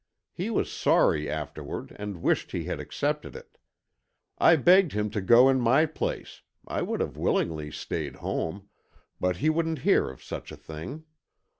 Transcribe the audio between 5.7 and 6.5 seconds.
place,